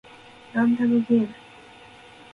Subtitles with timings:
[0.55, 1.27] ランダムゲーム